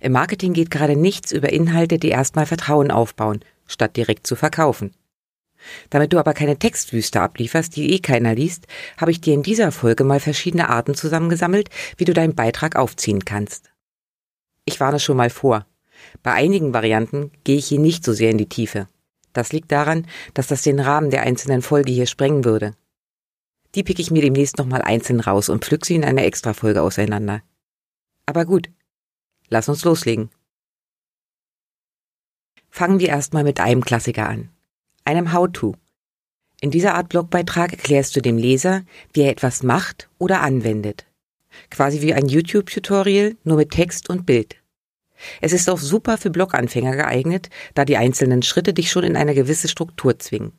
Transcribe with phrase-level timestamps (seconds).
[0.00, 4.94] Im Marketing geht gerade nichts über Inhalte, die erstmal Vertrauen aufbauen, statt direkt zu verkaufen.
[5.90, 8.66] Damit du aber keine Textwüste ablieferst, die eh keiner liest,
[8.96, 13.24] habe ich dir in dieser Folge mal verschiedene Arten zusammengesammelt, wie du deinen Beitrag aufziehen
[13.24, 13.70] kannst.
[14.64, 15.66] Ich warne schon mal vor.
[16.22, 18.88] Bei einigen Varianten gehe ich hier nicht so sehr in die Tiefe.
[19.32, 22.74] Das liegt daran, dass das den Rahmen der einzelnen Folge hier sprengen würde.
[23.74, 27.42] Die pick ich mir demnächst nochmal einzeln raus und pflück sie in einer Extrafolge auseinander.
[28.26, 28.68] Aber gut,
[29.50, 30.30] lass uns loslegen.
[32.70, 34.48] Fangen wir erstmal mit einem Klassiker an,
[35.04, 35.74] einem How-to.
[36.60, 41.06] In dieser Art Blogbeitrag erklärst du dem Leser, wie er etwas macht oder anwendet.
[41.70, 44.56] Quasi wie ein YouTube-Tutorial, nur mit Text und Bild.
[45.40, 49.34] Es ist auch super für Bloganfänger geeignet, da die einzelnen Schritte dich schon in eine
[49.34, 50.52] gewisse Struktur zwingen.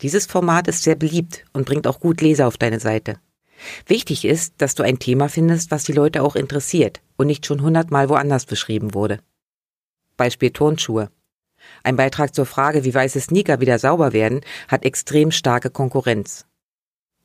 [0.00, 3.20] Dieses Format ist sehr beliebt und bringt auch gut Leser auf deine Seite.
[3.86, 7.62] Wichtig ist, dass du ein Thema findest, was die Leute auch interessiert und nicht schon
[7.62, 9.20] hundertmal woanders beschrieben wurde.
[10.16, 11.10] Beispiel Turnschuhe.
[11.82, 16.46] Ein Beitrag zur Frage, wie weiße Sneaker wieder sauber werden, hat extrem starke Konkurrenz.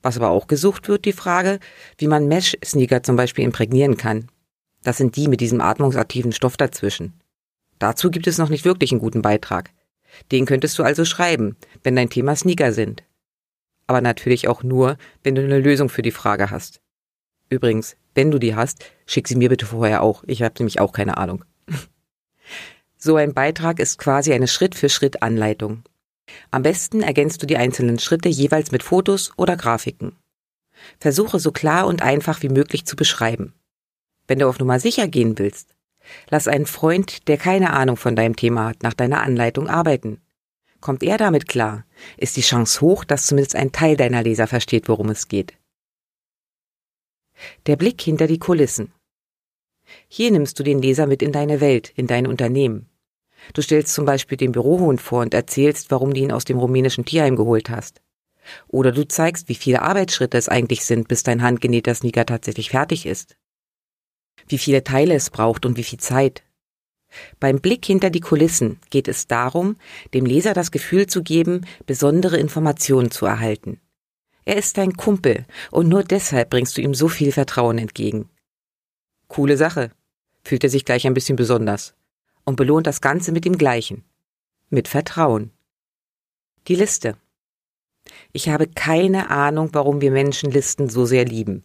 [0.01, 1.59] Was aber auch gesucht wird, die Frage,
[1.97, 4.29] wie man Mesh-Sneaker zum Beispiel imprägnieren kann.
[4.83, 7.13] Das sind die mit diesem atmungsaktiven Stoff dazwischen.
[7.77, 9.69] Dazu gibt es noch nicht wirklich einen guten Beitrag.
[10.31, 13.03] Den könntest du also schreiben, wenn dein Thema Sneaker sind.
[13.91, 16.79] Aber natürlich auch nur, wenn du eine Lösung für die Frage hast.
[17.49, 20.23] Übrigens, wenn du die hast, schick sie mir bitte vorher auch.
[20.27, 21.43] Ich habe nämlich auch keine Ahnung.
[23.03, 25.81] So ein Beitrag ist quasi eine Schritt-für-Schritt-Anleitung.
[26.51, 30.15] Am besten ergänzt du die einzelnen Schritte jeweils mit Fotos oder Grafiken.
[30.99, 33.55] Versuche so klar und einfach wie möglich zu beschreiben.
[34.27, 35.73] Wenn du auf Nummer sicher gehen willst,
[36.29, 40.21] Lass einen Freund, der keine Ahnung von deinem Thema hat, nach deiner Anleitung arbeiten.
[40.81, 41.85] Kommt er damit klar,
[42.17, 45.53] ist die Chance hoch, dass zumindest ein Teil deiner Leser versteht, worum es geht.
[47.67, 48.91] Der Blick hinter die Kulissen.
[50.07, 52.89] Hier nimmst du den Leser mit in deine Welt, in dein Unternehmen.
[53.53, 57.05] Du stellst zum Beispiel den Bürohund vor und erzählst, warum du ihn aus dem rumänischen
[57.05, 58.01] Tierheim geholt hast.
[58.67, 63.05] Oder du zeigst, wie viele Arbeitsschritte es eigentlich sind, bis dein handgenähter Sneaker tatsächlich fertig
[63.05, 63.37] ist
[64.47, 66.43] wie viele Teile es braucht und wie viel Zeit.
[67.39, 69.77] Beim Blick hinter die Kulissen geht es darum,
[70.13, 73.79] dem Leser das Gefühl zu geben, besondere Informationen zu erhalten.
[74.45, 78.29] Er ist dein Kumpel und nur deshalb bringst du ihm so viel Vertrauen entgegen.
[79.27, 79.91] Coole Sache,
[80.43, 81.93] fühlt er sich gleich ein bisschen besonders
[82.43, 84.03] und belohnt das Ganze mit dem Gleichen.
[84.69, 85.51] Mit Vertrauen.
[86.67, 87.17] Die Liste.
[88.33, 91.63] Ich habe keine Ahnung, warum wir Menschen Listen so sehr lieben.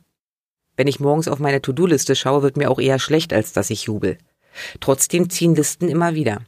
[0.77, 3.85] Wenn ich morgens auf meine To-Do-Liste schaue, wird mir auch eher schlecht, als dass ich
[3.85, 4.19] jubel.
[4.81, 6.43] Trotzdem ziehen Listen immer wieder.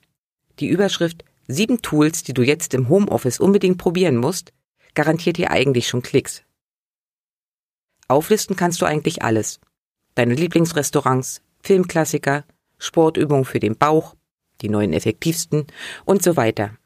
[0.61, 4.53] Die Überschrift Sieben Tools, die du jetzt im Homeoffice unbedingt probieren musst,
[4.93, 6.43] garantiert dir eigentlich schon Klicks.
[8.07, 9.59] Auflisten kannst du eigentlich alles.
[10.15, 12.45] Deine Lieblingsrestaurants, Filmklassiker,
[12.77, 14.15] Sportübungen für den Bauch,
[14.61, 15.67] die neuen effektivsten
[16.05, 16.77] und so weiter.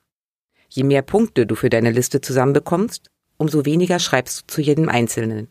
[0.69, 5.49] Je mehr Punkte du für deine Liste zusammenbekommst, umso weniger schreibst du zu jedem Einzelnen.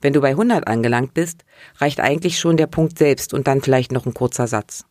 [0.00, 1.44] Wenn du bei 100 angelangt bist,
[1.76, 4.84] reicht eigentlich schon der Punkt selbst und dann vielleicht noch ein kurzer Satz.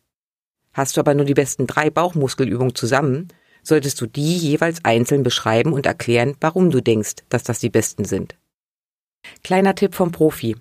[0.72, 3.28] Hast du aber nur die besten drei Bauchmuskelübungen zusammen,
[3.62, 8.04] solltest du die jeweils einzeln beschreiben und erklären, warum du denkst, dass das die besten
[8.04, 8.36] sind.
[9.42, 10.56] Kleiner Tipp vom Profi.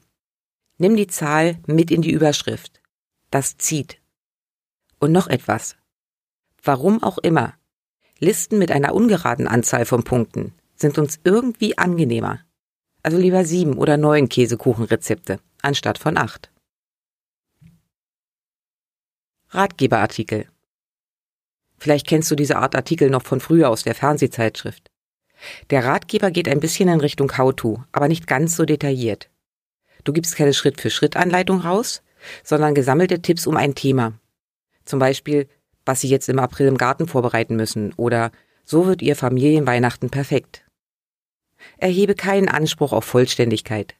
[0.77, 2.81] Nimm die Zahl mit in die Überschrift.
[3.29, 3.99] Das zieht.
[4.99, 5.75] Und noch etwas.
[6.63, 7.53] Warum auch immer.
[8.19, 12.39] Listen mit einer ungeraden Anzahl von Punkten sind uns irgendwie angenehmer.
[13.03, 16.51] Also lieber sieben oder neun Käsekuchenrezepte anstatt von acht.
[19.49, 20.47] Ratgeberartikel.
[21.77, 24.89] Vielleicht kennst du diese Art Artikel noch von früher aus der Fernsehzeitschrift.
[25.69, 29.29] Der Ratgeber geht ein bisschen in Richtung How-to, aber nicht ganz so detailliert.
[30.05, 32.01] Du gibst keine Schritt-für-Schritt-Anleitung raus,
[32.43, 34.13] sondern gesammelte Tipps um ein Thema.
[34.85, 35.47] Zum Beispiel,
[35.85, 38.31] was Sie jetzt im April im Garten vorbereiten müssen oder
[38.63, 40.62] so wird Ihr Familienweihnachten perfekt.
[41.77, 43.95] Erhebe keinen Anspruch auf Vollständigkeit,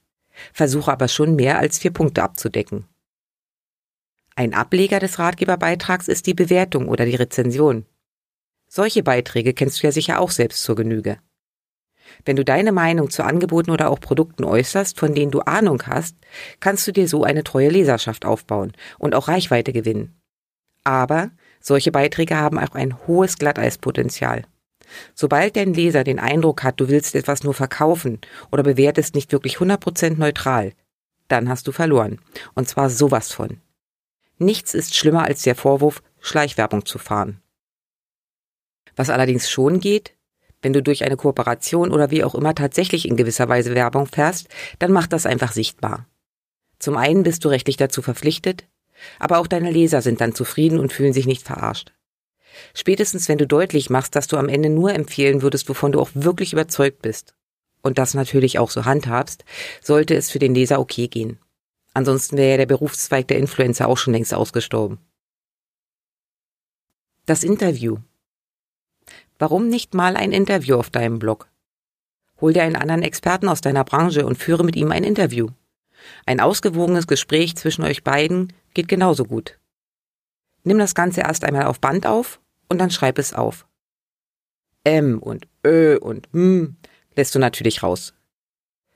[0.53, 2.85] versuche aber schon mehr als vier Punkte abzudecken.
[4.35, 7.85] Ein Ableger des Ratgeberbeitrags ist die Bewertung oder die Rezension.
[8.67, 11.19] Solche Beiträge kennst du ja sicher auch selbst zur Genüge.
[12.25, 16.17] Wenn du deine Meinung zu Angeboten oder auch Produkten äußerst, von denen du Ahnung hast,
[16.59, 20.19] kannst du dir so eine treue Leserschaft aufbauen und auch Reichweite gewinnen.
[20.83, 24.43] Aber solche Beiträge haben auch ein hohes Glatteispotenzial.
[25.15, 28.19] Sobald dein Leser den Eindruck hat, du willst etwas nur verkaufen
[28.51, 30.73] oder bewertest nicht wirklich 100% neutral,
[31.27, 32.19] dann hast du verloren.
[32.53, 33.61] Und zwar sowas von.
[34.37, 37.41] Nichts ist schlimmer als der Vorwurf, Schleichwerbung zu fahren.
[38.95, 40.15] Was allerdings schon geht,
[40.61, 44.47] wenn du durch eine Kooperation oder wie auch immer tatsächlich in gewisser Weise Werbung fährst,
[44.79, 46.07] dann mach das einfach sichtbar.
[46.79, 48.65] Zum einen bist du rechtlich dazu verpflichtet,
[49.19, 51.93] aber auch deine Leser sind dann zufrieden und fühlen sich nicht verarscht.
[52.73, 56.09] Spätestens wenn du deutlich machst, dass du am Ende nur empfehlen würdest, wovon du auch
[56.13, 57.33] wirklich überzeugt bist,
[57.83, 59.43] und das natürlich auch so handhabst,
[59.81, 61.37] sollte es für den Leser okay gehen.
[61.93, 64.97] Ansonsten wäre ja der Berufszweig der Influencer auch schon längst ausgestorben.
[67.25, 67.97] Das Interview.
[69.37, 71.47] Warum nicht mal ein Interview auf deinem Blog?
[72.41, 75.49] Hol dir einen anderen Experten aus deiner Branche und führe mit ihm ein Interview.
[76.25, 79.59] Ein ausgewogenes Gespräch zwischen euch beiden geht genauso gut.
[80.63, 83.67] Nimm das Ganze erst einmal auf Band auf und dann schreib es auf.
[84.83, 86.77] M und Ö und M
[87.15, 88.13] lässt du natürlich raus.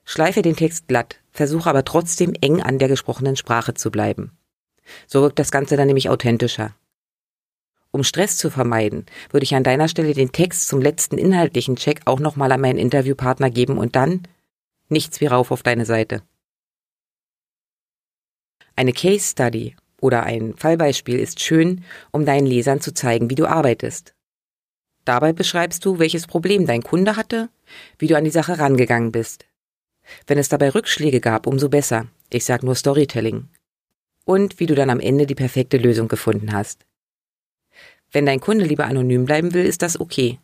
[0.03, 4.31] Schleife den Text glatt, versuche aber trotzdem eng an der gesprochenen Sprache zu bleiben.
[5.05, 6.73] So wirkt das Ganze dann nämlich authentischer.
[7.91, 12.01] Um Stress zu vermeiden, würde ich an deiner Stelle den Text zum letzten inhaltlichen Check
[12.05, 14.27] auch nochmal an meinen Interviewpartner geben und dann
[14.89, 16.21] nichts wie rauf auf deine Seite.
[18.75, 23.45] Eine Case Study oder ein Fallbeispiel ist schön, um deinen Lesern zu zeigen, wie du
[23.45, 24.13] arbeitest.
[25.05, 27.49] Dabei beschreibst du, welches Problem dein Kunde hatte,
[27.97, 29.45] wie du an die Sache rangegangen bist.
[30.25, 32.07] Wenn es dabei Rückschläge gab, umso besser.
[32.29, 33.47] Ich sag nur Storytelling.
[34.25, 36.85] Und wie du dann am Ende die perfekte Lösung gefunden hast.
[38.11, 40.39] Wenn dein Kunde lieber anonym bleiben will, ist das okay.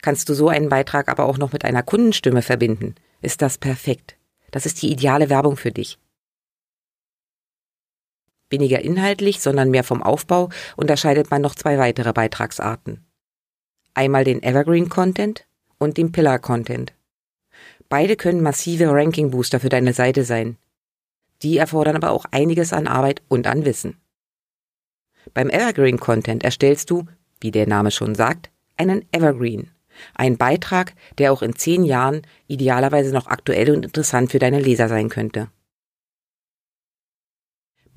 [0.00, 4.16] Kannst du so einen Beitrag aber auch noch mit einer Kundenstimme verbinden, ist das perfekt.
[4.50, 5.98] Das ist die ideale Werbung für dich.
[8.50, 13.04] Weniger inhaltlich, sondern mehr vom Aufbau unterscheidet man noch zwei weitere Beitragsarten.
[13.94, 15.46] Einmal den Evergreen Content
[15.78, 16.94] und den Pillar Content.
[17.88, 20.56] Beide können massive Ranking Booster für deine Seite sein.
[21.42, 23.96] Die erfordern aber auch einiges an Arbeit und an Wissen.
[25.34, 27.06] Beim Evergreen Content erstellst du,
[27.40, 29.70] wie der Name schon sagt, einen Evergreen.
[30.14, 34.88] Ein Beitrag, der auch in zehn Jahren idealerweise noch aktuell und interessant für deine Leser
[34.88, 35.48] sein könnte.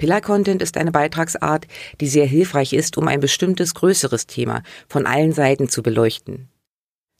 [0.02, 1.68] Pillar Content ist eine Beitragsart,
[2.00, 6.50] die sehr hilfreich ist, um ein bestimmtes größeres Thema von allen Seiten zu beleuchten.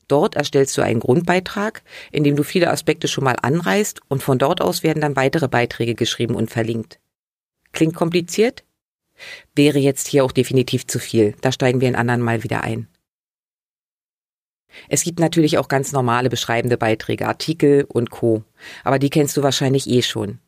[0.08, 4.36] Dort erstellst du einen Grundbeitrag, in dem du viele Aspekte schon mal anreißt und von
[4.36, 6.98] dort aus werden dann weitere Beiträge geschrieben und verlinkt.
[7.70, 8.64] Klingt kompliziert?
[9.54, 11.36] Wäre jetzt hier auch definitiv zu viel.
[11.40, 12.88] Da steigen wir in anderen Mal wieder ein.
[14.88, 18.42] Es gibt natürlich auch ganz normale beschreibende Beiträge, Artikel und Co.
[18.82, 20.40] Aber die kennst du wahrscheinlich eh schon.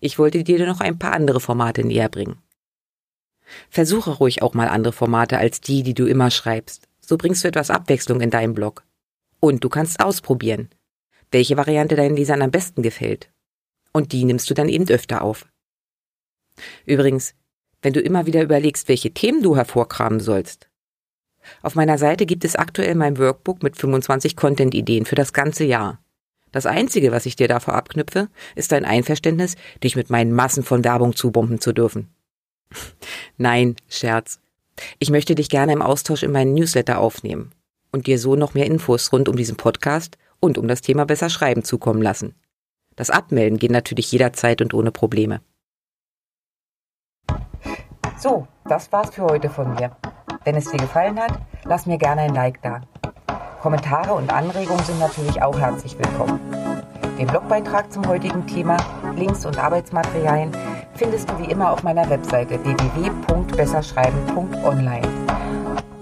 [0.00, 2.38] Ich wollte dir noch ein paar andere Formate näher bringen.
[3.68, 6.88] Versuche ruhig auch mal andere Formate als die, die du immer schreibst.
[7.00, 8.84] So bringst du etwas Abwechslung in deinem Blog.
[9.40, 10.68] Und du kannst ausprobieren,
[11.30, 13.30] welche Variante deinen Lesern am besten gefällt.
[13.92, 15.46] Und die nimmst du dann eben öfter auf.
[16.86, 17.34] Übrigens,
[17.82, 20.68] wenn du immer wieder überlegst, welche Themen du hervorkramen sollst.
[21.62, 25.99] Auf meiner Seite gibt es aktuell mein Workbook mit 25 Content-Ideen für das ganze Jahr.
[26.52, 30.84] Das Einzige, was ich dir davor abknüpfe, ist dein Einverständnis, dich mit meinen Massen von
[30.84, 32.08] Werbung zubomben zu dürfen.
[33.36, 34.40] Nein, Scherz.
[34.98, 37.52] Ich möchte dich gerne im Austausch in meinen Newsletter aufnehmen
[37.92, 41.30] und dir so noch mehr Infos rund um diesen Podcast und um das Thema besser
[41.30, 42.34] schreiben zukommen lassen.
[42.96, 45.40] Das Abmelden geht natürlich jederzeit und ohne Probleme.
[48.18, 49.96] So, das war's für heute von mir.
[50.44, 52.82] Wenn es dir gefallen hat, lass mir gerne ein Like da.
[53.60, 56.40] Kommentare und Anregungen sind natürlich auch herzlich willkommen.
[57.18, 58.78] Den Blogbeitrag zum heutigen Thema,
[59.16, 60.56] Links und Arbeitsmaterialien
[60.94, 65.06] findest du wie immer auf meiner Webseite www.besserschreiben.online.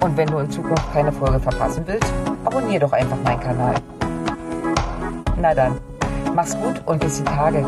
[0.01, 2.13] Und wenn du in Zukunft keine Folge verpassen willst,
[2.45, 3.75] abonniere doch einfach meinen Kanal.
[5.37, 5.81] Na dann,
[6.37, 7.67] mach's gut und bis die Tage.